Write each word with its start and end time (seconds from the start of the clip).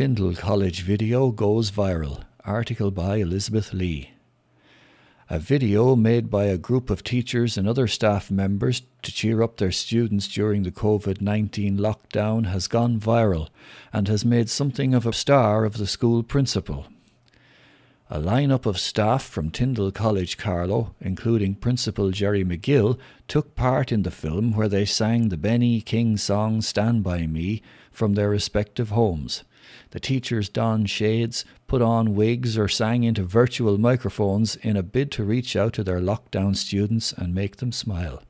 Tyndall 0.00 0.34
College 0.34 0.80
video 0.80 1.30
goes 1.30 1.70
viral. 1.70 2.24
Article 2.42 2.90
by 2.90 3.16
Elizabeth 3.16 3.74
Lee. 3.74 4.12
A 5.28 5.38
video 5.38 5.94
made 5.94 6.30
by 6.30 6.44
a 6.44 6.56
group 6.56 6.88
of 6.88 7.04
teachers 7.04 7.58
and 7.58 7.68
other 7.68 7.86
staff 7.86 8.30
members 8.30 8.80
to 9.02 9.12
cheer 9.12 9.42
up 9.42 9.58
their 9.58 9.70
students 9.70 10.26
during 10.26 10.62
the 10.62 10.70
COVID 10.70 11.20
19 11.20 11.76
lockdown 11.76 12.46
has 12.46 12.66
gone 12.66 12.98
viral 12.98 13.48
and 13.92 14.08
has 14.08 14.24
made 14.24 14.48
something 14.48 14.94
of 14.94 15.04
a 15.04 15.12
star 15.12 15.66
of 15.66 15.76
the 15.76 15.86
school 15.86 16.22
principal. 16.22 16.86
A 18.08 18.18
lineup 18.18 18.64
of 18.64 18.80
staff 18.80 19.22
from 19.22 19.50
Tyndall 19.50 19.92
College 19.92 20.38
Carlow, 20.38 20.94
including 21.02 21.56
Principal 21.56 22.10
Jerry 22.10 22.42
McGill, 22.42 22.98
took 23.28 23.54
part 23.54 23.92
in 23.92 24.04
the 24.04 24.10
film 24.10 24.54
where 24.54 24.66
they 24.66 24.86
sang 24.86 25.28
the 25.28 25.36
Benny 25.36 25.82
King 25.82 26.16
song 26.16 26.62
Stand 26.62 27.02
By 27.02 27.26
Me 27.26 27.60
from 27.92 28.14
their 28.14 28.30
respective 28.30 28.88
homes. 28.88 29.44
The 29.90 30.00
teachers 30.00 30.48
donned 30.48 30.90
shades, 30.90 31.44
put 31.66 31.82
on 31.82 32.14
wigs, 32.14 32.56
or 32.56 32.68
sang 32.68 33.02
into 33.04 33.24
virtual 33.24 33.78
microphones 33.78 34.56
in 34.56 34.76
a 34.76 34.82
bid 34.82 35.10
to 35.12 35.24
reach 35.24 35.56
out 35.56 35.72
to 35.74 35.84
their 35.84 36.00
lockdown 36.00 36.56
students 36.56 37.12
and 37.12 37.34
make 37.34 37.56
them 37.56 37.72
smile. 37.72 38.22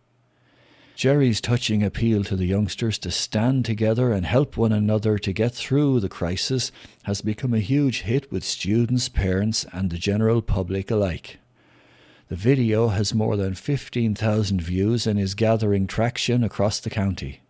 Jerry's 1.01 1.41
touching 1.41 1.83
appeal 1.83 2.25
to 2.25 2.37
the 2.37 2.45
youngsters 2.45 2.99
to 2.99 3.11
stand 3.11 3.65
together 3.65 4.13
and 4.13 4.27
help 4.27 4.59
one 4.59 4.71
another 4.71 5.19
to 5.19 5.33
get 5.33 5.55
through 5.55 6.01
the 6.01 6.11
crisis 6.11 6.71
has 7.05 7.23
become 7.23 7.55
a 7.55 7.61
huge 7.61 8.03
hit 8.03 8.31
with 8.31 8.45
students, 8.45 9.09
parents, 9.09 9.65
and 9.73 9.89
the 9.89 9.97
general 9.97 10.43
public 10.43 10.91
alike. 10.91 11.39
The 12.29 12.37
video 12.37 12.89
has 12.89 13.15
more 13.15 13.37
than 13.37 13.55
15,000 13.55 14.61
views 14.61 15.07
and 15.07 15.19
is 15.19 15.35
gathering 15.35 15.87
traction 15.87 16.45
across 16.45 16.79
the 16.79 16.91
county. 16.91 17.41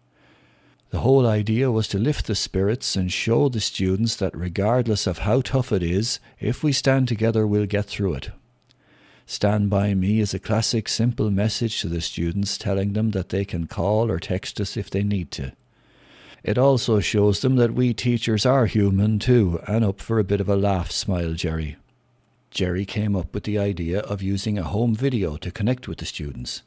The 0.90 1.00
whole 1.00 1.24
idea 1.24 1.70
was 1.70 1.86
to 1.88 1.98
lift 1.98 2.26
the 2.26 2.34
spirits 2.34 2.96
and 2.96 3.12
show 3.12 3.48
the 3.48 3.60
students 3.60 4.16
that 4.16 4.36
regardless 4.36 5.06
of 5.06 5.18
how 5.18 5.40
tough 5.40 5.70
it 5.70 5.84
is, 5.84 6.18
if 6.40 6.64
we 6.64 6.72
stand 6.72 7.06
together, 7.06 7.46
we'll 7.46 7.66
get 7.66 7.86
through 7.86 8.14
it. 8.14 8.30
Stand 9.24 9.70
By 9.70 9.94
Me 9.94 10.18
is 10.18 10.34
a 10.34 10.40
classic, 10.40 10.88
simple 10.88 11.30
message 11.30 11.80
to 11.80 11.88
the 11.88 12.00
students 12.00 12.58
telling 12.58 12.94
them 12.94 13.12
that 13.12 13.28
they 13.28 13.44
can 13.44 13.68
call 13.68 14.10
or 14.10 14.18
text 14.18 14.60
us 14.60 14.76
if 14.76 14.90
they 14.90 15.04
need 15.04 15.30
to. 15.30 15.52
It 16.42 16.58
also 16.58 16.98
shows 16.98 17.40
them 17.40 17.54
that 17.56 17.74
we 17.74 17.94
teachers 17.94 18.44
are 18.44 18.66
human 18.66 19.20
too 19.20 19.60
and 19.68 19.84
up 19.84 20.00
for 20.00 20.18
a 20.18 20.24
bit 20.24 20.40
of 20.40 20.48
a 20.48 20.56
laugh, 20.56 20.90
smiled 20.90 21.36
Jerry. 21.36 21.76
Jerry 22.50 22.84
came 22.84 23.14
up 23.14 23.32
with 23.32 23.44
the 23.44 23.58
idea 23.58 24.00
of 24.00 24.22
using 24.22 24.58
a 24.58 24.64
home 24.64 24.96
video 24.96 25.36
to 25.36 25.52
connect 25.52 25.86
with 25.86 25.98
the 25.98 26.06
students 26.06 26.62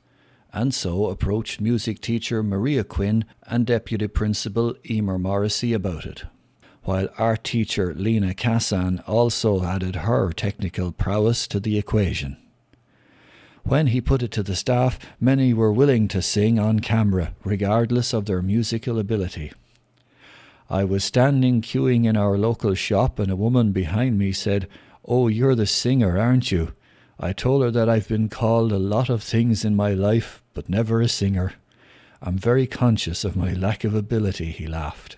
and 0.54 0.74
so 0.74 1.08
approached 1.08 1.60
music 1.60 2.00
teacher 2.00 2.44
Maria 2.44 2.84
Quinn 2.84 3.26
and 3.48 3.66
Deputy 3.66 4.08
Principal 4.08 4.76
Emer 4.88 5.18
Morrissey 5.18 5.74
about 5.74 6.06
it. 6.06 6.26
While 6.84 7.10
art 7.18 7.44
teacher 7.44 7.94
Lena 7.96 8.36
Cassan 8.36 9.04
also 9.08 9.64
added 9.64 9.98
her 9.98 10.32
technical 10.32 10.92
prowess 10.92 11.48
to 11.48 11.60
the 11.60 11.78
equation. 11.78 12.38
When 13.64 13.88
he 13.88 14.02
put 14.02 14.22
it 14.22 14.32
to 14.32 14.44
the 14.44 14.56
staff, 14.56 15.00
many 15.20 15.54
were 15.54 15.72
willing 15.72 16.08
to 16.10 16.22
sing 16.22 16.60
on 16.60 16.82
camera, 16.82 17.34
regardless 17.46 18.14
of 18.14 18.26
their 18.26 18.42
musical 18.42 19.00
ability. 19.00 19.54
I 20.70 20.84
was 20.84 21.04
standing 21.04 21.62
queuing 21.62 22.06
in 22.06 22.18
our 22.18 22.38
local 22.38 22.76
shop, 22.76 23.20
and 23.20 23.32
a 23.32 23.38
woman 23.38 23.72
behind 23.72 24.20
me 24.20 24.34
said, 24.34 24.68
Oh, 25.06 25.30
you're 25.30 25.56
the 25.56 25.66
singer, 25.66 26.20
aren't 26.20 26.52
you? 26.52 26.74
I 27.20 27.34
told 27.34 27.64
her 27.64 27.72
that 27.72 27.90
I've 27.90 28.08
been 28.08 28.30
called 28.30 28.72
a 28.72 28.80
lot 28.80 29.10
of 29.10 29.22
things 29.22 29.64
in 29.64 29.76
my 29.76 29.94
life, 29.94 30.42
but 30.54 30.70
never 30.70 31.02
a 31.02 31.08
singer. 31.08 31.54
I'm 32.22 32.38
very 32.38 32.66
conscious 32.68 33.24
of 33.24 33.36
my 33.36 33.54
lack 33.54 33.84
of 33.84 33.94
ability, 33.94 34.52
he 34.52 34.68
laughed. 34.68 35.18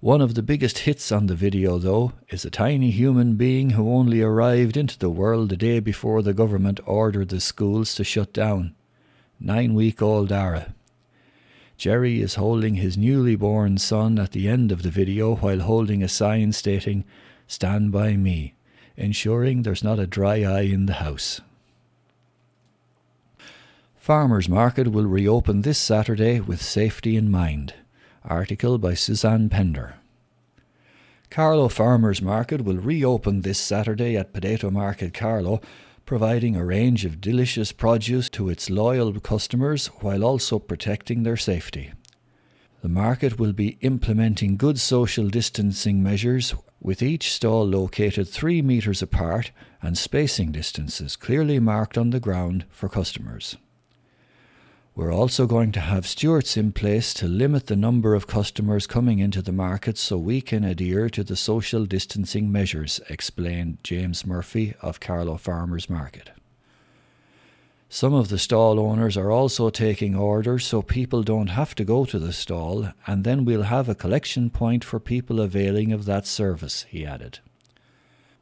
One 0.00 0.20
of 0.20 0.34
the 0.34 0.42
biggest 0.42 0.78
hits 0.80 1.10
on 1.10 1.26
the 1.26 1.34
video, 1.34 1.78
though, 1.78 2.12
is 2.28 2.44
a 2.44 2.50
tiny 2.50 2.90
human 2.90 3.34
being 3.34 3.70
who 3.70 3.92
only 3.92 4.22
arrived 4.22 4.76
into 4.76 4.98
the 4.98 5.10
world 5.10 5.48
the 5.48 5.56
day 5.56 5.80
before 5.80 6.22
the 6.22 6.34
government 6.34 6.78
ordered 6.86 7.30
the 7.30 7.40
schools 7.40 7.94
to 7.96 8.04
shut 8.04 8.32
down. 8.32 8.76
Nine 9.40 9.74
week 9.74 10.00
old 10.00 10.30
Ara. 10.30 10.74
Jerry 11.76 12.20
is 12.20 12.34
holding 12.34 12.74
his 12.74 12.96
newly 12.96 13.36
born 13.36 13.78
son 13.78 14.18
at 14.18 14.32
the 14.32 14.48
end 14.48 14.70
of 14.70 14.82
the 14.82 14.90
video 14.90 15.36
while 15.36 15.60
holding 15.60 16.02
a 16.02 16.08
sign 16.08 16.52
stating, 16.52 17.04
Stand 17.46 17.90
by 17.90 18.16
me, 18.16 18.54
ensuring 18.98 19.62
there's 19.62 19.84
not 19.84 19.98
a 19.98 20.06
dry 20.06 20.42
eye 20.42 20.62
in 20.62 20.86
the 20.86 20.94
house. 20.94 21.40
Farmers 23.96 24.48
Market 24.48 24.88
will 24.88 25.06
reopen 25.06 25.62
this 25.62 25.78
Saturday 25.78 26.40
with 26.40 26.60
safety 26.60 27.16
in 27.16 27.30
mind. 27.30 27.74
Article 28.24 28.78
by 28.78 28.94
Suzanne 28.94 29.48
Pender. 29.48 29.94
Carlow 31.30 31.68
Farmers 31.68 32.20
Market 32.20 32.62
will 32.62 32.78
reopen 32.78 33.42
this 33.42 33.58
Saturday 33.58 34.16
at 34.16 34.32
Potato 34.32 34.70
Market 34.70 35.14
Carlow, 35.14 35.60
providing 36.06 36.56
a 36.56 36.64
range 36.64 37.04
of 37.04 37.20
delicious 37.20 37.70
produce 37.70 38.30
to 38.30 38.48
its 38.48 38.70
loyal 38.70 39.12
customers 39.20 39.88
while 40.00 40.24
also 40.24 40.58
protecting 40.58 41.22
their 41.22 41.36
safety. 41.36 41.92
The 42.80 42.88
market 42.88 43.38
will 43.38 43.52
be 43.52 43.76
implementing 43.82 44.56
good 44.56 44.80
social 44.80 45.28
distancing 45.28 46.02
measures, 46.02 46.54
with 46.80 47.02
each 47.02 47.32
stall 47.32 47.66
located 47.66 48.28
three 48.28 48.62
metres 48.62 49.02
apart 49.02 49.50
and 49.82 49.98
spacing 49.98 50.52
distances 50.52 51.16
clearly 51.16 51.58
marked 51.58 51.98
on 51.98 52.10
the 52.10 52.20
ground 52.20 52.64
for 52.70 52.88
customers. 52.88 53.56
We're 54.94 55.12
also 55.12 55.46
going 55.46 55.70
to 55.72 55.80
have 55.80 56.08
stewards 56.08 56.56
in 56.56 56.72
place 56.72 57.14
to 57.14 57.28
limit 57.28 57.66
the 57.66 57.76
number 57.76 58.16
of 58.16 58.26
customers 58.26 58.88
coming 58.88 59.20
into 59.20 59.40
the 59.40 59.52
market 59.52 59.96
so 59.96 60.18
we 60.18 60.40
can 60.40 60.64
adhere 60.64 61.08
to 61.10 61.22
the 61.22 61.36
social 61.36 61.86
distancing 61.86 62.50
measures, 62.50 63.00
explained 63.08 63.78
James 63.84 64.26
Murphy 64.26 64.74
of 64.82 64.98
Carlow 64.98 65.36
Farmers 65.36 65.88
Market. 65.88 66.30
Some 67.90 68.12
of 68.12 68.28
the 68.28 68.38
stall 68.38 68.78
owners 68.78 69.16
are 69.16 69.30
also 69.30 69.70
taking 69.70 70.14
orders 70.14 70.66
so 70.66 70.82
people 70.82 71.22
don't 71.22 71.48
have 71.48 71.74
to 71.76 71.84
go 71.84 72.04
to 72.04 72.18
the 72.18 72.34
stall, 72.34 72.88
and 73.06 73.24
then 73.24 73.46
we'll 73.46 73.62
have 73.62 73.88
a 73.88 73.94
collection 73.94 74.50
point 74.50 74.84
for 74.84 75.00
people 75.00 75.40
availing 75.40 75.90
of 75.92 76.04
that 76.04 76.26
service, 76.26 76.84
he 76.90 77.06
added. 77.06 77.38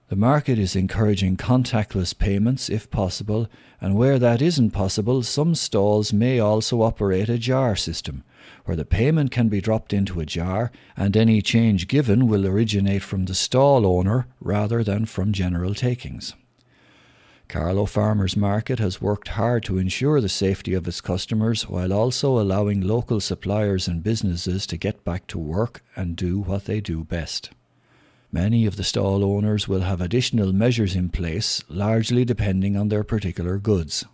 The 0.08 0.16
market 0.16 0.58
is 0.58 0.74
encouraging 0.74 1.36
contactless 1.36 2.16
payments 2.16 2.68
if 2.68 2.90
possible, 2.90 3.46
and 3.80 3.94
where 3.94 4.18
that 4.18 4.42
isn't 4.42 4.72
possible, 4.72 5.22
some 5.22 5.54
stalls 5.54 6.12
may 6.12 6.40
also 6.40 6.82
operate 6.82 7.28
a 7.28 7.38
jar 7.38 7.76
system, 7.76 8.24
where 8.64 8.76
the 8.76 8.84
payment 8.84 9.30
can 9.30 9.48
be 9.48 9.60
dropped 9.60 9.92
into 9.92 10.18
a 10.18 10.26
jar 10.26 10.72
and 10.96 11.16
any 11.16 11.40
change 11.40 11.86
given 11.86 12.26
will 12.26 12.46
originate 12.46 13.02
from 13.02 13.26
the 13.26 13.34
stall 13.34 13.86
owner 13.86 14.26
rather 14.40 14.82
than 14.82 15.06
from 15.06 15.32
general 15.32 15.74
takings. 15.74 16.34
Carlow 17.48 17.86
Farmers 17.86 18.36
Market 18.36 18.80
has 18.80 19.00
worked 19.00 19.28
hard 19.28 19.62
to 19.64 19.78
ensure 19.78 20.20
the 20.20 20.28
safety 20.28 20.74
of 20.74 20.86
its 20.88 21.00
customers 21.00 21.68
while 21.68 21.92
also 21.92 22.40
allowing 22.40 22.80
local 22.80 23.20
suppliers 23.20 23.86
and 23.86 24.02
businesses 24.02 24.66
to 24.66 24.76
get 24.76 25.04
back 25.04 25.28
to 25.28 25.38
work 25.38 25.82
and 25.94 26.16
do 26.16 26.40
what 26.40 26.64
they 26.64 26.80
do 26.80 27.04
best. 27.04 27.50
Many 28.32 28.66
of 28.66 28.76
the 28.76 28.82
stall 28.82 29.24
owners 29.24 29.68
will 29.68 29.82
have 29.82 30.00
additional 30.00 30.52
measures 30.52 30.96
in 30.96 31.08
place, 31.08 31.62
largely 31.68 32.24
depending 32.24 32.76
on 32.76 32.88
their 32.88 33.04
particular 33.04 33.58
goods. 33.58 34.04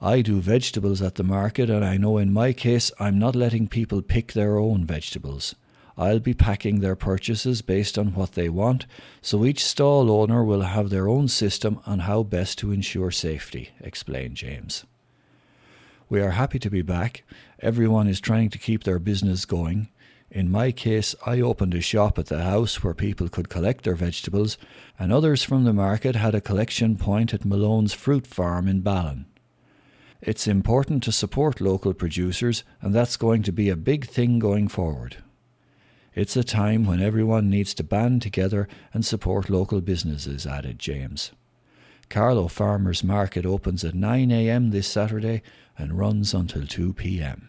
I 0.00 0.22
do 0.22 0.40
vegetables 0.40 1.02
at 1.02 1.16
the 1.16 1.24
market, 1.24 1.68
and 1.68 1.84
I 1.84 1.96
know 1.96 2.18
in 2.18 2.32
my 2.32 2.52
case 2.52 2.92
I'm 3.00 3.18
not 3.18 3.34
letting 3.34 3.66
people 3.66 4.00
pick 4.00 4.32
their 4.32 4.56
own 4.56 4.84
vegetables. 4.86 5.56
I'll 5.98 6.20
be 6.20 6.32
packing 6.32 6.78
their 6.78 6.94
purchases 6.94 7.60
based 7.60 7.98
on 7.98 8.14
what 8.14 8.32
they 8.32 8.48
want, 8.48 8.86
so 9.20 9.44
each 9.44 9.64
stall 9.64 10.12
owner 10.12 10.44
will 10.44 10.62
have 10.62 10.90
their 10.90 11.08
own 11.08 11.26
system 11.26 11.80
on 11.86 12.00
how 12.00 12.22
best 12.22 12.56
to 12.58 12.70
ensure 12.70 13.10
safety, 13.10 13.70
explained 13.80 14.36
James. 14.36 14.84
We 16.08 16.20
are 16.20 16.30
happy 16.30 16.60
to 16.60 16.70
be 16.70 16.82
back. 16.82 17.24
Everyone 17.58 18.06
is 18.06 18.20
trying 18.20 18.48
to 18.50 18.58
keep 18.58 18.84
their 18.84 19.00
business 19.00 19.44
going. 19.44 19.88
In 20.30 20.52
my 20.52 20.70
case, 20.70 21.16
I 21.26 21.40
opened 21.40 21.74
a 21.74 21.80
shop 21.80 22.16
at 22.16 22.26
the 22.26 22.44
house 22.44 22.84
where 22.84 22.94
people 22.94 23.28
could 23.28 23.48
collect 23.48 23.82
their 23.82 23.96
vegetables, 23.96 24.56
and 25.00 25.12
others 25.12 25.42
from 25.42 25.64
the 25.64 25.72
market 25.72 26.14
had 26.14 26.34
a 26.34 26.40
collection 26.40 26.96
point 26.96 27.34
at 27.34 27.44
Malone's 27.44 27.92
fruit 27.92 28.26
farm 28.26 28.68
in 28.68 28.82
Ballon. 28.82 29.26
It's 30.20 30.46
important 30.46 31.02
to 31.04 31.12
support 31.12 31.60
local 31.60 31.92
producers, 31.92 32.62
and 32.80 32.94
that's 32.94 33.16
going 33.16 33.42
to 33.42 33.52
be 33.52 33.68
a 33.68 33.76
big 33.76 34.06
thing 34.06 34.38
going 34.38 34.68
forward. 34.68 35.16
It's 36.18 36.36
a 36.36 36.42
time 36.42 36.84
when 36.84 37.00
everyone 37.00 37.48
needs 37.48 37.72
to 37.74 37.84
band 37.84 38.22
together 38.22 38.66
and 38.92 39.06
support 39.06 39.48
local 39.48 39.80
businesses, 39.80 40.48
added 40.48 40.80
James. 40.80 41.30
Carlow 42.08 42.48
Farmers 42.48 43.04
Market 43.04 43.46
opens 43.46 43.84
at 43.84 43.94
9am 43.94 44.72
this 44.72 44.88
Saturday 44.88 45.42
and 45.78 45.96
runs 45.96 46.34
until 46.34 46.62
2pm. 46.62 47.42